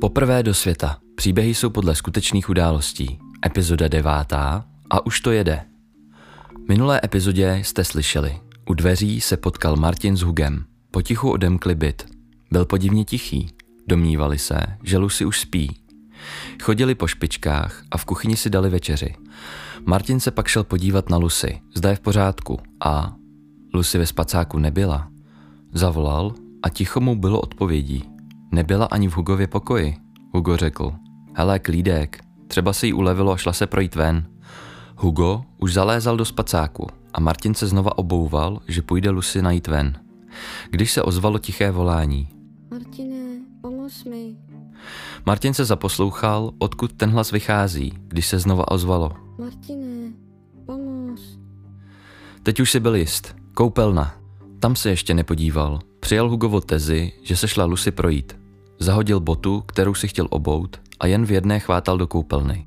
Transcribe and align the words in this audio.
Poprvé 0.00 0.42
do 0.42 0.54
světa. 0.54 0.98
Příběhy 1.14 1.54
jsou 1.54 1.70
podle 1.70 1.94
skutečných 1.94 2.48
událostí. 2.48 3.18
Epizoda 3.46 3.88
devátá 3.88 4.64
a 4.90 5.06
už 5.06 5.20
to 5.20 5.30
jede. 5.30 5.64
Minulé 6.68 7.00
epizodě 7.04 7.60
jste 7.62 7.84
slyšeli. 7.84 8.40
U 8.68 8.74
dveří 8.74 9.20
se 9.20 9.36
potkal 9.36 9.76
Martin 9.76 10.16
s 10.16 10.20
Hugem. 10.20 10.64
Potichu 10.90 11.30
odemkli 11.30 11.74
byt. 11.74 12.06
Byl 12.50 12.64
podivně 12.64 13.04
tichý. 13.04 13.50
Domnívali 13.88 14.38
se, 14.38 14.60
že 14.82 14.98
Lucy 14.98 15.24
už 15.24 15.40
spí. 15.40 15.80
Chodili 16.62 16.94
po 16.94 17.06
špičkách 17.06 17.82
a 17.90 17.98
v 17.98 18.04
kuchyni 18.04 18.36
si 18.36 18.50
dali 18.50 18.70
večeři. 18.70 19.14
Martin 19.84 20.20
se 20.20 20.30
pak 20.30 20.48
šel 20.48 20.64
podívat 20.64 21.10
na 21.10 21.16
Lucy, 21.16 21.60
zda 21.74 21.90
je 21.90 21.96
v 21.96 22.00
pořádku 22.00 22.58
a 22.80 23.14
Lucy 23.74 23.98
ve 23.98 24.06
spacáku 24.06 24.58
nebyla. 24.58 25.08
Zavolal 25.72 26.34
a 26.62 26.68
ticho 26.68 27.00
mu 27.00 27.16
bylo 27.16 27.40
odpovědí. 27.40 28.15
Nebyla 28.50 28.86
ani 28.86 29.08
v 29.08 29.16
Hugově 29.16 29.46
pokoji. 29.46 29.96
Hugo 30.34 30.56
řekl, 30.56 30.92
hele 31.34 31.58
klídek, 31.58 32.24
třeba 32.48 32.72
si 32.72 32.86
jí 32.86 32.92
ulevilo 32.92 33.32
a 33.32 33.36
šla 33.36 33.52
se 33.52 33.66
projít 33.66 33.94
ven. 33.94 34.26
Hugo 34.96 35.44
už 35.58 35.72
zalézal 35.72 36.16
do 36.16 36.24
spacáku 36.24 36.86
a 37.14 37.20
Martin 37.20 37.54
se 37.54 37.66
znova 37.66 37.98
obouval, 37.98 38.60
že 38.68 38.82
půjde 38.82 39.10
Lucy 39.10 39.42
najít 39.42 39.66
ven. 39.66 40.00
Když 40.70 40.92
se 40.92 41.02
ozvalo 41.02 41.38
tiché 41.38 41.70
volání. 41.70 42.28
Martine, 42.70 43.40
pomoz 43.60 44.04
mi. 44.04 44.36
Martin 45.26 45.54
se 45.54 45.64
zaposlouchal, 45.64 46.52
odkud 46.58 46.92
ten 46.92 47.10
hlas 47.10 47.30
vychází, 47.30 47.92
když 48.08 48.26
se 48.26 48.38
znova 48.38 48.70
ozvalo. 48.70 49.12
Martine, 49.38 50.12
pomoz. 50.66 51.38
Teď 52.42 52.60
už 52.60 52.70
si 52.70 52.80
byl 52.80 52.96
jist. 52.96 53.36
Koupelna. 53.54 54.14
Tam 54.60 54.76
se 54.76 54.90
ještě 54.90 55.14
nepodíval. 55.14 55.78
Přijal 56.06 56.28
Hugovo 56.28 56.60
tezi, 56.60 57.12
že 57.22 57.36
se 57.36 57.48
šla 57.48 57.64
Lucy 57.64 57.90
projít. 57.90 58.36
Zahodil 58.78 59.20
botu, 59.20 59.60
kterou 59.66 59.94
si 59.94 60.08
chtěl 60.08 60.26
obout 60.30 60.80
a 61.00 61.06
jen 61.06 61.26
v 61.26 61.30
jedné 61.30 61.60
chvátal 61.60 61.98
do 61.98 62.06
koupelny. 62.06 62.66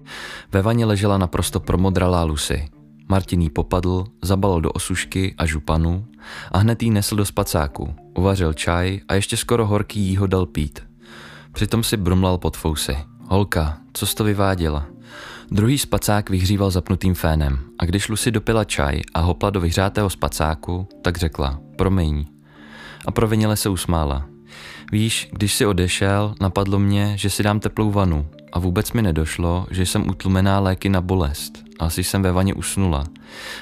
Ve 0.51 0.61
vaně 0.61 0.85
ležela 0.85 1.17
naprosto 1.17 1.59
promodralá 1.59 2.23
Lucy. 2.23 2.69
Martin 3.09 3.41
jí 3.41 3.49
popadl, 3.49 4.05
zabalil 4.21 4.61
do 4.61 4.71
osušky 4.71 5.35
a 5.37 5.45
županu 5.45 6.05
a 6.51 6.57
hned 6.57 6.83
jí 6.83 6.89
nesl 6.89 7.15
do 7.15 7.25
spacáku. 7.25 7.95
Uvařil 8.17 8.53
čaj 8.53 8.99
a 9.07 9.13
ještě 9.13 9.37
skoro 9.37 9.67
horký 9.67 9.99
jí 9.99 10.17
ho 10.17 10.27
dal 10.27 10.45
pít. 10.45 10.79
Přitom 11.51 11.83
si 11.83 11.97
brumlal 11.97 12.37
pod 12.37 12.57
fousy. 12.57 12.97
Holka, 13.27 13.77
co 13.93 14.05
jsi 14.05 14.15
to 14.15 14.23
vyváděla? 14.23 14.85
Druhý 15.51 15.77
spacák 15.77 16.29
vyhříval 16.29 16.71
zapnutým 16.71 17.13
fénem 17.13 17.59
a 17.79 17.85
když 17.85 18.09
Lucy 18.09 18.31
dopila 18.31 18.63
čaj 18.63 19.01
a 19.13 19.19
hopla 19.19 19.49
do 19.49 19.61
vyhřátého 19.61 20.09
spacáku, 20.09 20.87
tak 21.01 21.17
řekla, 21.17 21.59
promiň. 21.75 22.38
A 23.09 23.11
provinile 23.11 23.57
se 23.57 23.69
usmála. 23.69 24.25
Víš, 24.91 25.29
když 25.31 25.53
si 25.53 25.65
odešel, 25.65 26.35
napadlo 26.41 26.79
mě, 26.79 27.17
že 27.17 27.29
si 27.29 27.43
dám 27.43 27.59
teplou 27.59 27.91
vanu 27.91 28.27
a 28.53 28.59
vůbec 28.59 28.93
mi 28.93 29.01
nedošlo, 29.01 29.67
že 29.71 29.85
jsem 29.85 30.09
utlumená 30.09 30.59
léky 30.59 30.89
na 30.89 31.01
bolest. 31.01 31.53
Asi 31.79 32.03
jsem 32.03 32.21
ve 32.21 32.31
vaně 32.31 32.53
usnula 32.53 33.03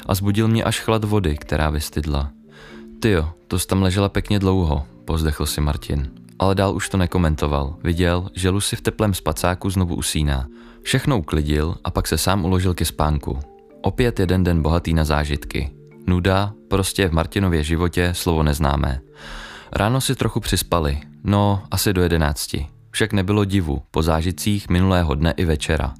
a 0.05 0.15
zbudil 0.15 0.47
mě 0.47 0.63
až 0.63 0.79
chlad 0.79 1.03
vody, 1.03 1.37
která 1.37 1.69
vystydla. 1.69 2.31
Tyjo, 2.99 3.29
to 3.47 3.59
jsi 3.59 3.67
tam 3.67 3.81
ležela 3.81 4.09
pěkně 4.09 4.39
dlouho, 4.39 4.85
pozdechl 5.05 5.45
si 5.45 5.61
Martin. 5.61 6.11
Ale 6.39 6.55
dál 6.55 6.75
už 6.75 6.89
to 6.89 6.97
nekomentoval. 6.97 7.75
Viděl, 7.83 8.29
že 8.33 8.49
Lucy 8.49 8.75
v 8.75 8.81
teplém 8.81 9.13
spacáku 9.13 9.69
znovu 9.69 9.95
usíná. 9.95 10.47
Všechno 10.81 11.19
uklidil 11.19 11.75
a 11.83 11.91
pak 11.91 12.07
se 12.07 12.17
sám 12.17 12.45
uložil 12.45 12.73
ke 12.73 12.85
spánku. 12.85 13.39
Opět 13.81 14.19
jeden 14.19 14.43
den 14.43 14.61
bohatý 14.61 14.93
na 14.93 15.05
zážitky. 15.05 15.71
Nuda, 16.07 16.53
prostě 16.67 17.09
v 17.09 17.11
Martinově 17.11 17.63
životě 17.63 18.09
slovo 18.13 18.43
neznámé. 18.43 19.01
Ráno 19.71 20.01
si 20.01 20.15
trochu 20.15 20.39
přispali, 20.39 20.99
no 21.23 21.63
asi 21.71 21.93
do 21.93 22.01
jedenácti. 22.01 22.67
Však 22.91 23.13
nebylo 23.13 23.45
divu, 23.45 23.81
po 23.91 24.01
zážitcích 24.01 24.69
minulého 24.69 25.15
dne 25.15 25.31
i 25.31 25.45
večera. 25.45 25.93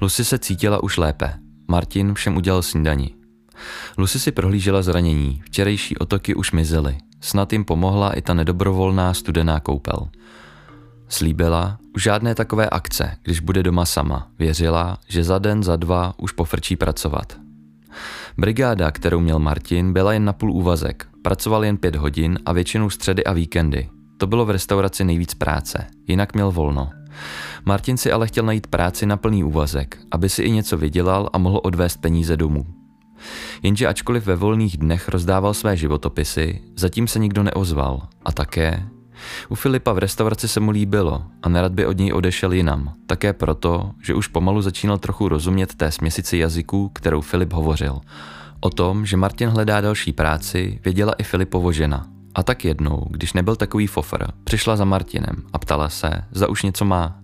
Lucy 0.00 0.24
se 0.24 0.38
cítila 0.38 0.82
už 0.82 0.96
lépe. 0.96 1.34
Martin 1.68 2.14
všem 2.14 2.36
udělal 2.36 2.62
snídani. 2.62 3.14
Lucy 3.98 4.20
si 4.20 4.32
prohlížela 4.32 4.82
zranění, 4.82 5.42
včerejší 5.44 5.98
otoky 5.98 6.34
už 6.34 6.52
mizely. 6.52 6.98
Snad 7.20 7.52
jim 7.52 7.64
pomohla 7.64 8.12
i 8.12 8.22
ta 8.22 8.34
nedobrovolná 8.34 9.14
studená 9.14 9.60
koupel. 9.60 10.08
Slíbila 11.08 11.78
už 11.94 12.02
žádné 12.02 12.34
takové 12.34 12.68
akce, 12.70 13.16
když 13.22 13.40
bude 13.40 13.62
doma 13.62 13.84
sama. 13.84 14.28
Věřila, 14.38 14.98
že 15.08 15.24
za 15.24 15.38
den, 15.38 15.62
za 15.62 15.76
dva 15.76 16.14
už 16.16 16.32
pofrčí 16.32 16.76
pracovat. 16.76 17.47
Brigáda, 18.40 18.90
kterou 18.90 19.20
měl 19.20 19.38
Martin, 19.38 19.92
byla 19.92 20.12
jen 20.12 20.24
na 20.24 20.32
půl 20.32 20.52
úvazek. 20.52 21.08
Pracoval 21.22 21.64
jen 21.64 21.76
pět 21.76 21.96
hodin 21.96 22.38
a 22.46 22.52
většinou 22.52 22.90
středy 22.90 23.24
a 23.24 23.32
víkendy. 23.32 23.88
To 24.18 24.26
bylo 24.26 24.46
v 24.46 24.50
restauraci 24.50 25.04
nejvíc 25.04 25.34
práce, 25.34 25.86
jinak 26.06 26.34
měl 26.34 26.50
volno. 26.50 26.90
Martin 27.64 27.96
si 27.96 28.12
ale 28.12 28.26
chtěl 28.26 28.44
najít 28.44 28.66
práci 28.66 29.06
na 29.06 29.16
plný 29.16 29.44
úvazek, 29.44 29.98
aby 30.10 30.28
si 30.28 30.42
i 30.42 30.50
něco 30.50 30.76
vydělal 30.76 31.30
a 31.32 31.38
mohl 31.38 31.60
odvést 31.62 31.96
peníze 31.96 32.36
domů. 32.36 32.66
Jenže 33.62 33.86
ačkoliv 33.86 34.26
ve 34.26 34.36
volných 34.36 34.76
dnech 34.76 35.08
rozdával 35.08 35.54
své 35.54 35.76
životopisy, 35.76 36.60
zatím 36.76 37.08
se 37.08 37.18
nikdo 37.18 37.42
neozval 37.42 38.08
a 38.24 38.32
také 38.32 38.88
u 39.48 39.54
Filipa 39.54 39.92
v 39.92 39.98
restauraci 39.98 40.48
se 40.48 40.60
mu 40.60 40.70
líbilo 40.70 41.22
a 41.42 41.48
nerad 41.48 41.72
by 41.72 41.86
od 41.86 41.98
něj 41.98 42.12
odešel 42.12 42.52
jinam, 42.52 42.92
také 43.06 43.32
proto, 43.32 43.90
že 44.02 44.14
už 44.14 44.26
pomalu 44.26 44.62
začínal 44.62 44.98
trochu 44.98 45.28
rozumět 45.28 45.74
té 45.74 45.92
směsici 45.92 46.38
jazyků, 46.38 46.88
kterou 46.88 47.20
Filip 47.20 47.52
hovořil. 47.52 48.00
O 48.60 48.70
tom, 48.70 49.06
že 49.06 49.16
Martin 49.16 49.48
hledá 49.48 49.80
další 49.80 50.12
práci, 50.12 50.80
věděla 50.84 51.12
i 51.12 51.22
Filipovo 51.22 51.72
žena. 51.72 52.06
A 52.34 52.42
tak 52.42 52.64
jednou, 52.64 53.06
když 53.10 53.32
nebyl 53.32 53.56
takový 53.56 53.86
fofr, 53.86 54.26
přišla 54.44 54.76
za 54.76 54.84
Martinem 54.84 55.36
a 55.52 55.58
ptala 55.58 55.88
se, 55.88 56.10
zda 56.32 56.48
už 56.48 56.62
něco 56.62 56.84
má. 56.84 57.20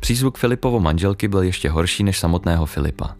Přízvuk 0.00 0.38
Filipovo 0.38 0.80
manželky 0.80 1.28
byl 1.28 1.42
ještě 1.42 1.70
horší 1.70 2.04
než 2.04 2.18
samotného 2.18 2.66
Filipa. 2.66 3.14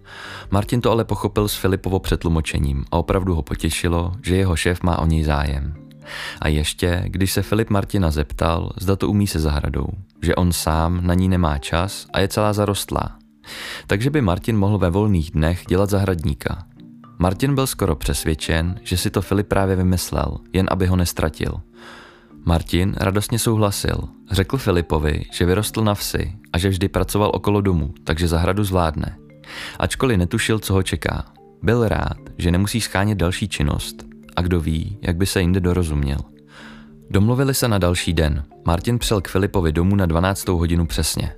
Martin 0.50 0.80
to 0.80 0.90
ale 0.90 1.04
pochopil 1.04 1.48
s 1.48 1.54
Filipovo 1.54 1.98
přetlumočením 1.98 2.84
a 2.90 2.96
opravdu 2.96 3.34
ho 3.34 3.42
potěšilo, 3.42 4.12
že 4.22 4.36
jeho 4.36 4.56
šéf 4.56 4.82
má 4.82 4.98
o 4.98 5.06
něj 5.06 5.24
zájem. 5.24 5.89
A 6.40 6.48
ještě, 6.48 7.02
když 7.06 7.32
se 7.32 7.42
Filip 7.42 7.70
Martina 7.70 8.10
zeptal, 8.10 8.70
zda 8.80 8.96
to 8.96 9.08
umí 9.08 9.26
se 9.26 9.40
zahradou, 9.40 9.86
že 10.22 10.34
on 10.34 10.52
sám 10.52 11.06
na 11.06 11.14
ní 11.14 11.28
nemá 11.28 11.58
čas 11.58 12.06
a 12.12 12.20
je 12.20 12.28
celá 12.28 12.52
zarostlá. 12.52 13.18
Takže 13.86 14.10
by 14.10 14.20
Martin 14.20 14.56
mohl 14.56 14.78
ve 14.78 14.90
volných 14.90 15.30
dnech 15.30 15.64
dělat 15.68 15.90
zahradníka. 15.90 16.66
Martin 17.18 17.54
byl 17.54 17.66
skoro 17.66 17.96
přesvědčen, 17.96 18.80
že 18.82 18.96
si 18.96 19.10
to 19.10 19.22
Filip 19.22 19.48
právě 19.48 19.76
vymyslel, 19.76 20.38
jen 20.52 20.66
aby 20.70 20.86
ho 20.86 20.96
nestratil. 20.96 21.60
Martin 22.44 22.94
radostně 23.00 23.38
souhlasil. 23.38 24.08
Řekl 24.30 24.56
Filipovi, 24.58 25.24
že 25.32 25.44
vyrostl 25.44 25.84
na 25.84 25.94
vsi 25.94 26.32
a 26.52 26.58
že 26.58 26.68
vždy 26.68 26.88
pracoval 26.88 27.30
okolo 27.34 27.60
domu, 27.60 27.94
takže 28.04 28.28
zahradu 28.28 28.64
zvládne. 28.64 29.16
Ačkoliv 29.78 30.18
netušil, 30.18 30.58
co 30.58 30.74
ho 30.74 30.82
čeká. 30.82 31.24
Byl 31.62 31.88
rád, 31.88 32.18
že 32.38 32.50
nemusí 32.50 32.80
schánět 32.80 33.18
další 33.18 33.48
činnost 33.48 34.09
a 34.40 34.42
kdo 34.42 34.60
ví, 34.60 34.98
jak 35.02 35.16
by 35.16 35.26
se 35.26 35.40
jinde 35.40 35.60
dorozuměl. 35.60 36.18
Domluvili 37.10 37.54
se 37.54 37.68
na 37.68 37.78
další 37.78 38.12
den. 38.12 38.44
Martin 38.66 38.98
přel 38.98 39.20
k 39.20 39.28
Filipovi 39.28 39.72
domů 39.72 39.96
na 39.96 40.06
12. 40.06 40.48
hodinu 40.48 40.86
přesně. 40.86 41.32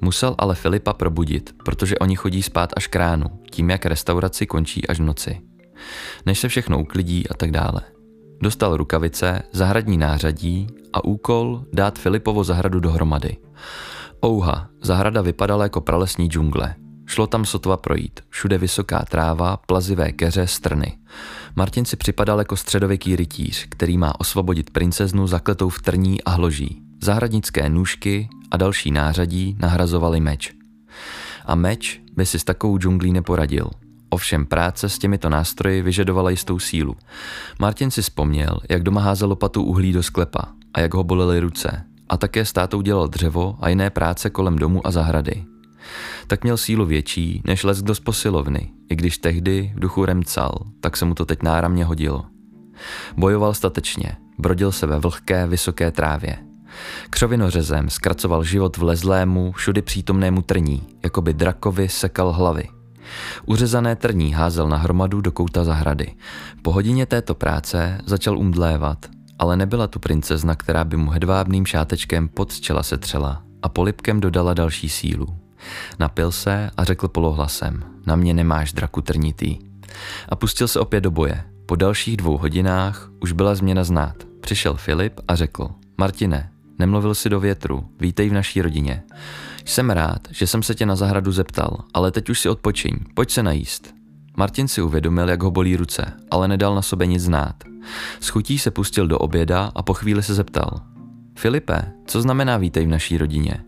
Musel 0.00 0.34
ale 0.38 0.54
Filipa 0.54 0.92
probudit, 0.92 1.54
protože 1.64 1.98
oni 1.98 2.16
chodí 2.16 2.42
spát 2.42 2.70
až 2.76 2.86
k 2.86 2.96
ránu, 2.96 3.26
tím 3.50 3.70
jak 3.70 3.86
restauraci 3.86 4.46
končí 4.46 4.86
až 4.86 5.00
v 5.00 5.02
noci. 5.02 5.40
Než 6.26 6.38
se 6.38 6.48
všechno 6.48 6.80
uklidí 6.80 7.28
a 7.28 7.34
tak 7.34 7.50
dále. 7.50 7.80
Dostal 8.42 8.76
rukavice, 8.76 9.42
zahradní 9.52 9.98
nářadí 9.98 10.66
a 10.92 11.04
úkol 11.04 11.64
dát 11.72 11.98
Filipovo 11.98 12.44
zahradu 12.44 12.80
dohromady. 12.80 13.36
Ouha, 14.26 14.68
zahrada 14.82 15.22
vypadala 15.22 15.62
jako 15.62 15.80
pralesní 15.80 16.26
džungle. 16.28 16.74
Šlo 17.06 17.26
tam 17.26 17.44
sotva 17.44 17.76
projít, 17.76 18.20
všude 18.28 18.58
vysoká 18.58 19.04
tráva, 19.10 19.56
plazivé 19.56 20.12
keře, 20.12 20.46
strny. 20.46 20.98
Martin 21.56 21.84
si 21.84 21.96
připadal 21.96 22.38
jako 22.38 22.56
středověký 22.56 23.16
rytíř, 23.16 23.66
který 23.68 23.98
má 23.98 24.20
osvobodit 24.20 24.70
princeznu 24.70 25.26
zakletou 25.26 25.68
v 25.68 25.82
trní 25.82 26.22
a 26.22 26.30
hloží. 26.30 26.82
Zahradnické 27.02 27.68
nůžky 27.68 28.28
a 28.50 28.56
další 28.56 28.90
nářadí 28.90 29.56
nahrazovali 29.60 30.20
meč. 30.20 30.52
A 31.46 31.54
meč 31.54 32.00
by 32.16 32.26
si 32.26 32.38
s 32.38 32.44
takovou 32.44 32.78
džunglí 32.78 33.12
neporadil. 33.12 33.70
Ovšem 34.08 34.46
práce 34.46 34.88
s 34.88 34.98
těmito 34.98 35.28
nástroji 35.28 35.82
vyžadovala 35.82 36.30
jistou 36.30 36.58
sílu. 36.58 36.96
Martin 37.58 37.90
si 37.90 38.02
vzpomněl, 38.02 38.58
jak 38.70 38.82
doma 38.82 39.00
házel 39.00 39.28
lopatu 39.28 39.62
uhlí 39.62 39.92
do 39.92 40.02
sklepa 40.02 40.42
a 40.74 40.80
jak 40.80 40.94
ho 40.94 41.04
bolely 41.04 41.40
ruce. 41.40 41.84
A 42.08 42.16
také 42.16 42.44
státou 42.44 42.80
dělal 42.80 43.08
dřevo 43.08 43.56
a 43.60 43.68
jiné 43.68 43.90
práce 43.90 44.30
kolem 44.30 44.56
domu 44.56 44.86
a 44.86 44.90
zahrady 44.90 45.44
tak 46.26 46.42
měl 46.42 46.56
sílu 46.56 46.86
větší 46.86 47.42
než 47.44 47.64
les 47.64 47.82
kdo 47.82 47.94
z 47.94 48.00
posilovny, 48.00 48.70
i 48.90 48.96
když 48.96 49.18
tehdy 49.18 49.72
v 49.76 49.80
duchu 49.80 50.04
remcal, 50.04 50.58
tak 50.80 50.96
se 50.96 51.04
mu 51.04 51.14
to 51.14 51.24
teď 51.24 51.42
náramně 51.42 51.84
hodilo. 51.84 52.24
Bojoval 53.16 53.54
statečně, 53.54 54.16
brodil 54.38 54.72
se 54.72 54.86
ve 54.86 54.98
vlhké, 54.98 55.46
vysoké 55.46 55.90
trávě. 55.90 56.36
Křovinořezem 57.10 57.90
zkracoval 57.90 58.44
život 58.44 58.76
vlezlému, 58.76 59.52
všudy 59.52 59.82
přítomnému 59.82 60.42
trní, 60.42 60.82
jako 61.02 61.22
by 61.22 61.34
drakovi 61.34 61.88
sekal 61.88 62.32
hlavy. 62.32 62.68
Uřezané 63.46 63.96
trní 63.96 64.32
házel 64.32 64.68
na 64.68 64.76
hromadu 64.76 65.20
do 65.20 65.32
kouta 65.32 65.64
zahrady. 65.64 66.14
Po 66.62 66.72
hodině 66.72 67.06
této 67.06 67.34
práce 67.34 68.00
začal 68.06 68.38
umdlévat, 68.38 69.06
ale 69.38 69.56
nebyla 69.56 69.86
tu 69.86 69.98
princezna, 69.98 70.54
která 70.54 70.84
by 70.84 70.96
mu 70.96 71.10
hedvábným 71.10 71.66
šátečkem 71.66 72.28
pod 72.28 72.60
čela 72.60 72.82
setřela 72.82 73.42
a 73.62 73.68
polipkem 73.68 74.20
dodala 74.20 74.54
další 74.54 74.88
sílu. 74.88 75.43
Napil 75.98 76.32
se 76.32 76.70
a 76.76 76.84
řekl 76.84 77.08
polohlasem, 77.08 77.84
na 78.06 78.16
mě 78.16 78.34
nemáš 78.34 78.72
draku 78.72 79.00
trnitý. 79.00 79.58
A 80.28 80.36
pustil 80.36 80.68
se 80.68 80.80
opět 80.80 81.00
do 81.00 81.10
boje. 81.10 81.44
Po 81.66 81.76
dalších 81.76 82.16
dvou 82.16 82.36
hodinách 82.36 83.10
už 83.20 83.32
byla 83.32 83.54
změna 83.54 83.84
znát. 83.84 84.14
Přišel 84.40 84.74
Filip 84.74 85.20
a 85.28 85.34
řekl, 85.34 85.68
Martine, 85.98 86.50
nemluvil 86.78 87.14
si 87.14 87.28
do 87.28 87.40
větru, 87.40 87.88
vítej 88.00 88.28
v 88.28 88.32
naší 88.32 88.62
rodině. 88.62 89.02
Jsem 89.64 89.90
rád, 89.90 90.20
že 90.30 90.46
jsem 90.46 90.62
se 90.62 90.74
tě 90.74 90.86
na 90.86 90.96
zahradu 90.96 91.32
zeptal, 91.32 91.78
ale 91.94 92.10
teď 92.10 92.30
už 92.30 92.40
si 92.40 92.48
odpočiň, 92.48 92.96
pojď 93.14 93.30
se 93.30 93.42
najíst. 93.42 93.94
Martin 94.36 94.68
si 94.68 94.82
uvědomil, 94.82 95.28
jak 95.28 95.42
ho 95.42 95.50
bolí 95.50 95.76
ruce, 95.76 96.12
ale 96.30 96.48
nedal 96.48 96.74
na 96.74 96.82
sobě 96.82 97.06
nic 97.06 97.22
znát. 97.22 97.54
S 98.20 98.28
chutí 98.28 98.58
se 98.58 98.70
pustil 98.70 99.06
do 99.06 99.18
oběda 99.18 99.72
a 99.74 99.82
po 99.82 99.94
chvíli 99.94 100.22
se 100.22 100.34
zeptal. 100.34 100.80
Filipe, 101.36 101.92
co 102.06 102.22
znamená 102.22 102.56
vítej 102.56 102.86
v 102.86 102.88
naší 102.88 103.18
rodině? 103.18 103.64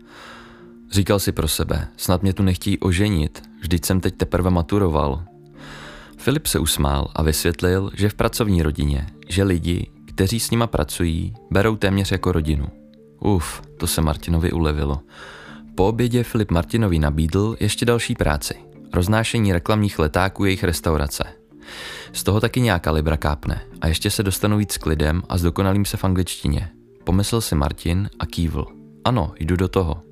Říkal 0.91 1.19
si 1.19 1.31
pro 1.31 1.47
sebe, 1.47 1.87
snad 1.97 2.21
mě 2.21 2.33
tu 2.33 2.43
nechtějí 2.43 2.79
oženit, 2.79 3.43
vždyť 3.61 3.85
jsem 3.85 3.99
teď 3.99 4.15
teprve 4.17 4.49
maturoval. 4.49 5.23
Filip 6.17 6.47
se 6.47 6.59
usmál 6.59 7.11
a 7.15 7.23
vysvětlil, 7.23 7.91
že 7.93 8.09
v 8.09 8.13
pracovní 8.13 8.61
rodině, 8.63 9.07
že 9.29 9.43
lidi, 9.43 9.91
kteří 10.05 10.39
s 10.39 10.51
nima 10.51 10.67
pracují, 10.67 11.33
berou 11.51 11.75
téměř 11.75 12.11
jako 12.11 12.31
rodinu. 12.31 12.67
Uf, 13.19 13.61
to 13.77 13.87
se 13.87 14.01
Martinovi 14.01 14.51
ulevilo. 14.51 14.99
Po 15.75 15.87
obědě 15.87 16.23
Filip 16.23 16.51
Martinovi 16.51 16.99
nabídl 16.99 17.57
ještě 17.59 17.85
další 17.85 18.15
práci. 18.15 18.55
Roznášení 18.93 19.53
reklamních 19.53 19.99
letáků 19.99 20.45
jejich 20.45 20.63
restaurace. 20.63 21.23
Z 22.13 22.23
toho 22.23 22.41
taky 22.41 22.61
nějaká 22.61 22.91
libra 22.91 23.17
kápne 23.17 23.61
a 23.81 23.87
ještě 23.87 24.09
se 24.09 24.23
dostanu 24.23 24.57
víc 24.57 24.77
k 24.77 24.85
lidem 24.85 25.21
a 25.29 25.37
zdokonalím 25.37 25.85
se 25.85 25.97
v 25.97 26.03
angličtině. 26.03 26.69
Pomyslel 27.03 27.41
si 27.41 27.55
Martin 27.55 28.09
a 28.19 28.25
kývl. 28.25 28.65
Ano, 29.05 29.33
jdu 29.39 29.55
do 29.55 29.67
toho. 29.67 30.06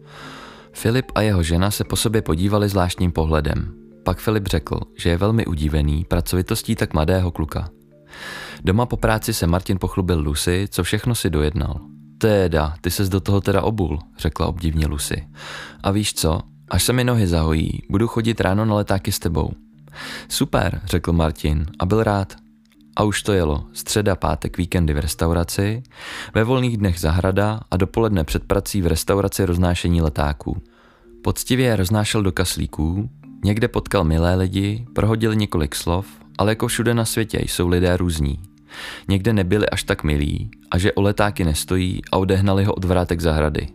Filip 0.76 1.12
a 1.16 1.22
jeho 1.22 1.44
žena 1.44 1.72
se 1.72 1.84
po 1.84 1.96
sobě 1.96 2.22
podívali 2.22 2.70
zvláštním 2.70 3.12
pohledem. 3.12 3.74
Pak 4.04 4.20
Filip 4.20 4.48
řekl, 4.48 4.80
že 4.98 5.10
je 5.10 5.18
velmi 5.18 5.46
udívený 5.46 6.06
pracovitostí 6.06 6.76
tak 6.76 6.94
mladého 6.94 7.32
kluka. 7.32 7.70
Doma 8.64 8.86
po 8.86 8.98
práci 8.98 9.34
se 9.34 9.48
Martin 9.48 9.80
pochlubil 9.80 10.20
Lucy, 10.20 10.68
co 10.70 10.84
všechno 10.84 11.16
si 11.16 11.30
dojednal. 11.30 11.80
Teda, 12.18 12.76
ty 12.82 12.92
ses 12.92 13.10
do 13.10 13.20
toho 13.20 13.42
teda 13.42 13.62
obul, 13.62 14.00
řekla 14.18 14.48
obdivně 14.48 14.88
Lucy. 14.88 15.28
A 15.84 15.92
víš 15.92 16.14
co, 16.14 16.42
až 16.70 16.84
se 16.84 16.94
mi 16.94 17.04
nohy 17.04 17.28
zahojí, 17.28 17.82
budu 17.90 18.08
chodit 18.08 18.42
ráno 18.42 18.66
na 18.66 18.76
letáky 18.76 19.12
s 19.12 19.20
tebou. 19.20 19.52
Super, 20.30 20.82
řekl 20.86 21.14
Martin 21.14 21.66
a 21.80 21.86
byl 21.86 22.04
rád. 22.04 22.45
A 22.96 23.04
už 23.04 23.24
to 23.24 23.34
jelo. 23.34 23.64
Středa, 23.74 24.16
pátek, 24.16 24.58
víkendy 24.58 24.94
v 24.94 25.00
restauraci, 25.00 25.84
ve 26.34 26.44
volných 26.44 26.78
dnech 26.78 27.00
zahrada 27.00 27.60
a 27.72 27.78
dopoledne 27.78 28.24
před 28.24 28.44
prací 28.44 28.82
v 28.82 28.88
restauraci 28.88 29.46
roznášení 29.46 30.02
letáků. 30.02 30.62
Poctivě 31.24 31.66
je 31.66 31.76
roznášel 31.76 32.24
do 32.24 32.32
kaslíků, 32.32 33.10
někde 33.44 33.68
potkal 33.68 34.04
milé 34.04 34.36
lidi, 34.36 34.86
prohodili 34.94 35.36
několik 35.36 35.76
slov, 35.76 36.08
ale 36.38 36.52
jako 36.52 36.68
všude 36.68 36.94
na 36.94 37.06
světě 37.06 37.40
jsou 37.42 37.68
lidé 37.68 37.98
různí. 37.98 38.40
Někde 39.08 39.34
nebyli 39.34 39.70
až 39.70 39.84
tak 39.84 40.04
milí 40.04 40.50
a 40.72 40.78
že 40.78 40.94
o 40.94 41.02
letáky 41.02 41.44
nestojí 41.44 42.02
a 42.12 42.18
odehnali 42.18 42.64
ho 42.64 42.74
od 42.74 42.86
vrátek 42.86 43.22
zahrady. 43.22 43.68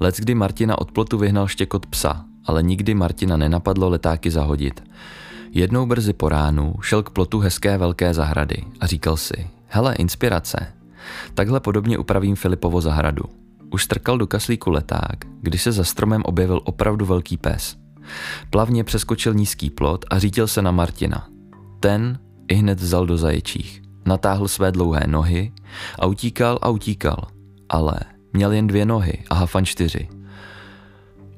Lec 0.00 0.16
kdy 0.16 0.34
Martina 0.34 0.78
od 0.78 0.92
plotu 0.92 1.18
vyhnal 1.18 1.48
štěkot 1.48 1.86
psa, 1.86 2.24
ale 2.44 2.62
nikdy 2.62 2.94
Martina 2.94 3.36
nenapadlo 3.36 3.88
letáky 3.88 4.30
zahodit. 4.30 4.82
Jednou 5.54 5.86
brzy 5.86 6.12
po 6.12 6.28
ránu 6.28 6.74
šel 6.80 7.02
k 7.02 7.10
plotu 7.10 7.38
hezké 7.38 7.78
velké 7.78 8.14
zahrady 8.14 8.64
a 8.80 8.86
říkal 8.86 9.16
si, 9.16 9.50
hele, 9.66 9.94
inspirace. 9.94 10.72
Takhle 11.34 11.60
podobně 11.60 11.98
upravím 11.98 12.36
Filipovo 12.36 12.80
zahradu. 12.80 13.24
Už 13.70 13.84
strkal 13.84 14.18
do 14.18 14.26
kaslíku 14.26 14.70
leták, 14.70 15.24
když 15.40 15.62
se 15.62 15.72
za 15.72 15.84
stromem 15.84 16.22
objevil 16.24 16.60
opravdu 16.64 17.06
velký 17.06 17.36
pes. 17.36 17.76
Plavně 18.50 18.84
přeskočil 18.84 19.34
nízký 19.34 19.70
plot 19.70 20.04
a 20.10 20.18
řítil 20.18 20.48
se 20.48 20.62
na 20.62 20.70
Martina. 20.70 21.28
Ten 21.80 22.18
i 22.48 22.54
hned 22.54 22.80
vzal 22.80 23.06
do 23.06 23.16
zaječích. 23.16 23.82
Natáhl 24.06 24.48
své 24.48 24.72
dlouhé 24.72 25.06
nohy 25.06 25.52
a 25.98 26.06
utíkal 26.06 26.58
a 26.62 26.68
utíkal. 26.68 27.24
Ale 27.68 28.00
měl 28.32 28.52
jen 28.52 28.66
dvě 28.66 28.86
nohy 28.86 29.24
a 29.30 29.34
Hafan 29.34 29.64
čtyři. 29.64 30.08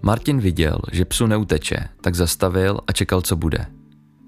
Martin 0.03 0.41
viděl, 0.41 0.79
že 0.93 1.05
psu 1.05 1.27
neuteče, 1.27 1.89
tak 2.01 2.15
zastavil 2.15 2.81
a 2.87 2.93
čekal, 2.93 3.21
co 3.21 3.37
bude. 3.37 3.67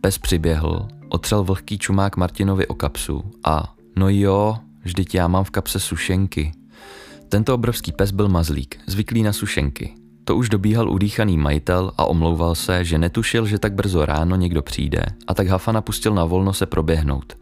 Pes 0.07 0.19
přiběhl, 0.19 0.89
otřel 1.09 1.45
vlhký 1.45 1.79
čumák 1.79 2.17
Martinovi 2.17 2.67
o 2.67 2.75
kapsu 2.75 3.23
a 3.45 3.75
no 3.97 4.09
jo, 4.09 4.57
vždyť 4.83 5.15
já 5.15 5.29
mám 5.29 5.45
v 5.45 5.51
kapse 5.51 5.81
sušenky. 5.81 6.53
Tento 7.29 7.55
obrovský 7.55 7.93
pes 7.93 8.11
byl 8.11 8.29
mazlík, 8.29 8.81
zvyklý 8.87 9.23
na 9.23 9.33
sušenky. 9.33 9.95
To 10.25 10.37
už 10.37 10.49
dobíhal 10.49 10.91
udýchaný 10.91 11.39
majitel 11.39 11.93
a 11.99 12.05
omlouval 12.05 12.55
se, 12.55 12.85
že 12.85 12.99
netušil, 12.99 13.47
že 13.47 13.59
tak 13.59 13.75
brzo 13.75 14.07
ráno 14.07 14.37
někdo 14.37 14.63
přijde 14.63 15.05
a 15.27 15.35
tak 15.35 15.49
Hafana 15.49 15.81
pustil 15.81 16.15
na 16.15 16.25
volno 16.25 16.53
se 16.53 16.67
proběhnout. 16.67 17.39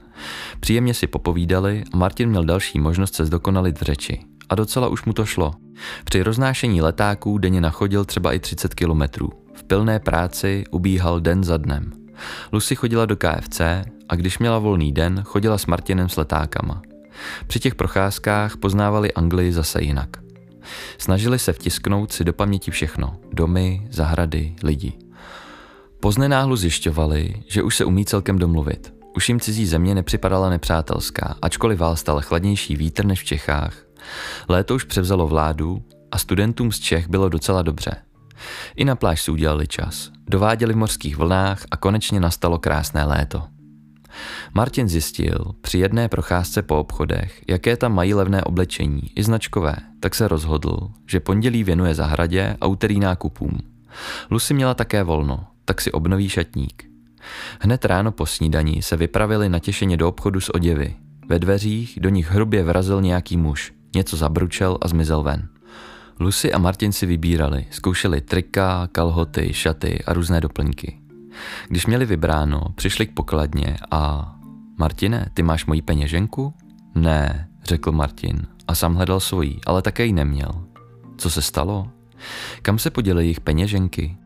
Příjemně 0.61 0.95
si 0.95 1.07
popovídali 1.07 1.85
a 1.93 1.97
Martin 1.97 2.29
měl 2.29 2.45
další 2.45 2.81
možnost 2.81 3.15
se 3.15 3.25
zdokonalit 3.25 3.81
v 3.81 3.83
řeči. 3.83 4.21
A 4.49 4.55
docela 4.55 4.89
už 4.89 5.05
mu 5.05 5.13
to 5.13 5.27
šlo. 5.27 5.53
Při 6.05 6.23
roznášení 6.23 6.83
letáků 6.83 7.39
denně 7.39 7.61
nachodil 7.61 8.05
třeba 8.05 8.33
i 8.33 8.39
30 8.39 8.75
kilometrů. 8.75 9.31
V 9.55 9.65
pilné 9.65 9.99
práci 9.99 10.65
ubíhal 10.71 11.21
den 11.21 11.45
za 11.45 11.57
dnem. 11.57 12.04
Lucy 12.53 12.75
chodila 12.75 13.07
do 13.07 13.17
KFC 13.17 13.61
a 14.09 14.15
když 14.15 14.39
měla 14.39 14.59
volný 14.59 14.93
den, 14.93 15.23
chodila 15.25 15.59
s 15.59 15.67
Martinem 15.67 16.09
s 16.09 16.17
letákama. 16.17 16.83
Při 17.47 17.61
těch 17.61 17.75
procházkách 17.75 18.57
poznávali 18.57 19.13
Anglii 19.13 19.53
zase 19.53 19.83
jinak. 19.83 20.09
Snažili 20.99 21.39
se 21.39 21.53
vtisknout 21.53 22.13
si 22.13 22.25
do 22.25 22.33
paměti 22.33 22.71
všechno. 22.71 23.17
Domy, 23.33 23.87
zahrady, 23.91 24.57
lidi. 24.63 24.93
Poznenáhlu 26.01 26.57
zjišťovali, 26.57 27.35
že 27.49 27.63
už 27.63 27.77
se 27.77 27.85
umí 27.85 28.05
celkem 28.05 28.39
domluvit. 28.39 28.95
Už 29.17 29.29
jim 29.29 29.41
cizí 29.41 29.67
země 29.67 29.95
nepřipadala 29.95 30.51
nepřátelská, 30.51 31.37
ačkoliv 31.43 31.79
vál 31.79 31.97
stal 31.97 32.21
chladnější 32.21 32.77
vítr 32.77 33.05
než 33.05 33.21
v 33.21 33.25
Čechách. 33.25 33.77
Léto 34.49 34.75
už 34.75 34.85
převzalo 34.85 35.27
vládu 35.27 35.83
a 36.11 36.19
studentům 36.19 36.73
z 36.73 36.79
Čech 36.79 37.09
bylo 37.09 37.29
docela 37.29 37.63
dobře. 37.63 37.93
I 38.77 38.85
na 38.85 38.97
pláž 38.97 39.23
si 39.23 39.31
udělali 39.31 39.67
čas. 39.67 40.11
Dováděli 40.31 40.73
v 40.73 40.77
mořských 40.77 41.17
vlnách 41.17 41.65
a 41.71 41.77
konečně 41.77 42.21
nastalo 42.21 42.59
krásné 42.59 43.05
léto. 43.05 43.43
Martin 44.55 44.89
zjistil 44.89 45.55
při 45.61 45.79
jedné 45.79 46.09
procházce 46.09 46.63
po 46.63 46.79
obchodech, 46.79 47.43
jaké 47.49 47.77
tam 47.77 47.95
mají 47.95 48.15
levné 48.15 48.43
oblečení, 48.43 49.03
i 49.17 49.23
značkové, 49.23 49.77
tak 50.01 50.15
se 50.15 50.29
rozhodl, 50.29 50.77
že 51.07 51.21
pondělí 51.21 51.65
věnuje 51.65 51.95
zahradě 51.95 52.57
a 52.61 52.67
úterý 52.67 53.01
nákupům. 53.01 53.59
Lucy 54.31 54.55
měla 54.55 54.75
také 54.75 55.03
volno, 55.03 55.47
tak 55.65 55.81
si 55.81 55.93
obnoví 55.93 56.29
šatník. 56.29 56.85
Hned 57.61 57.85
ráno 57.85 58.13
po 58.13 58.27
snídaní 58.27 58.83
se 58.83 58.97
vypravili 58.97 59.49
natěšeně 59.49 59.97
do 59.97 60.09
obchodu 60.09 60.41
s 60.41 60.55
oděvy. 60.55 60.97
Ve 61.29 61.39
dveřích 61.39 61.99
do 62.01 62.09
nich 62.09 62.31
hrubě 62.31 62.65
vrazil 62.65 63.01
nějaký 63.01 63.37
muž, 63.37 63.73
něco 63.95 64.17
zabručel 64.17 64.79
a 64.81 64.89
zmizel 64.89 65.23
ven. 65.23 65.49
Lucy 66.21 66.53
a 66.53 66.59
Martin 66.59 66.93
si 66.93 67.07
vybírali, 67.07 67.67
zkoušeli 67.71 68.21
trika, 68.21 68.89
kalhoty, 68.93 69.53
šaty 69.53 70.03
a 70.07 70.13
různé 70.13 70.41
doplňky. 70.41 70.99
Když 71.69 71.87
měli 71.87 72.07
vybráno, 72.07 72.61
přišli 72.75 73.07
k 73.07 73.15
pokladně 73.15 73.77
a... 73.91 74.31
Martine, 74.79 75.31
ty 75.35 75.43
máš 75.43 75.67
moji 75.67 75.83
peněženku? 75.83 76.55
Ne, 76.95 77.49
řekl 77.65 77.93
Martin 77.93 78.47
a 78.69 78.75
sám 78.75 78.95
hledal 78.95 79.21
svojí, 79.21 79.61
ale 79.67 79.83
také 79.83 80.07
ji 80.07 80.13
neměl. 80.13 80.65
Co 81.17 81.31
se 81.31 81.43
stalo? 81.43 81.89
Kam 82.63 82.79
se 82.79 82.91
poděly 82.91 83.25
jejich 83.25 83.41
peněženky? 83.41 84.17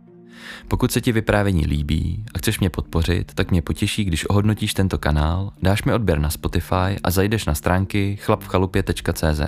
Pokud 0.69 0.93
se 0.93 1.01
ti 1.01 1.13
vyprávění 1.13 1.67
líbí 1.67 2.25
a 2.35 2.39
chceš 2.39 2.61
mě 2.61 2.71
podpořit, 2.71 3.35
tak 3.35 3.51
mě 3.51 3.63
potěší, 3.63 4.05
když 4.05 4.31
ohodnotíš 4.31 4.75
tento 4.75 4.99
kanál, 4.99 5.53
dáš 5.63 5.85
mi 5.85 5.93
odběr 5.93 6.19
na 6.19 6.31
Spotify 6.31 6.97
a 7.05 7.11
zajdeš 7.11 7.47
na 7.47 7.55
stránky 7.55 8.17
chlapvchalupě.cz, 8.17 9.41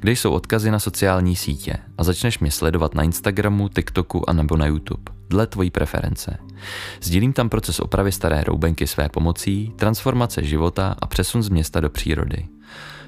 kde 0.00 0.12
jsou 0.12 0.32
odkazy 0.32 0.70
na 0.70 0.78
sociální 0.78 1.36
sítě 1.36 1.76
a 1.98 2.04
začneš 2.04 2.38
mě 2.38 2.50
sledovat 2.50 2.94
na 2.94 3.02
Instagramu, 3.02 3.68
TikToku 3.68 4.30
a 4.30 4.32
nebo 4.32 4.56
na 4.56 4.66
YouTube, 4.66 5.12
dle 5.28 5.46
tvojí 5.46 5.70
preference. 5.70 6.38
Sdílím 7.02 7.32
tam 7.32 7.48
proces 7.48 7.80
opravy 7.80 8.12
staré 8.12 8.44
roubenky 8.44 8.86
své 8.86 9.08
pomocí, 9.08 9.72
transformace 9.76 10.44
života 10.44 10.96
a 10.98 11.06
přesun 11.06 11.42
z 11.42 11.48
města 11.48 11.80
do 11.80 11.90
přírody. 11.90 12.46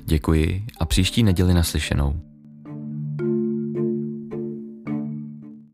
Děkuji 0.05 0.65
a 0.81 0.85
příští 0.85 1.23
neděli 1.23 1.55
naslyšenou. 1.55 2.30